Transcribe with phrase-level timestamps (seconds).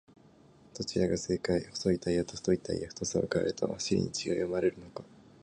[0.75, 1.61] どちらが正解!?
[1.65, 5.03] 細いタイヤと太いタイヤ、太さを変えると走りに違いは生まれるのか？